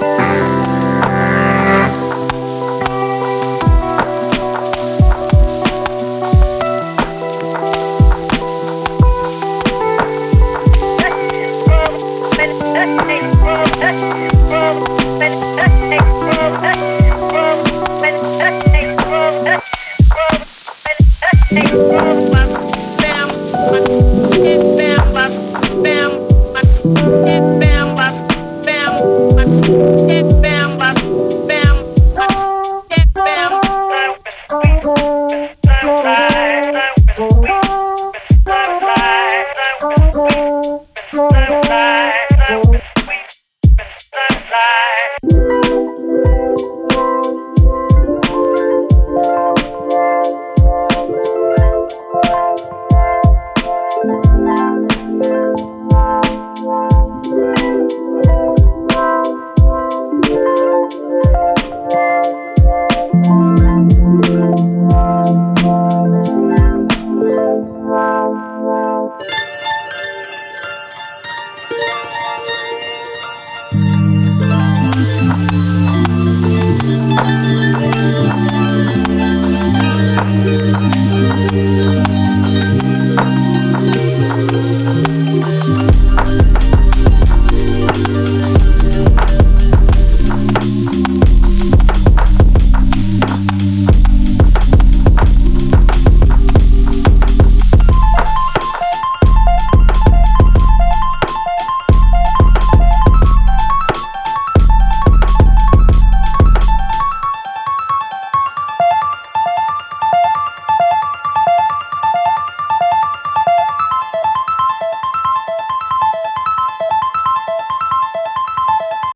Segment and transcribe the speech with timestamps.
[0.00, 0.37] Bye.
[44.58, 44.87] sky.